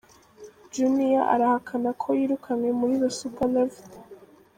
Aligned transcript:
Juniya 0.73 1.21
arahakana 1.33 1.89
ko 2.01 2.07
yirukanywe 2.17 2.71
muri 2.79 2.93
The 3.01 3.09
Supa 3.17 3.45
levo 3.53 3.81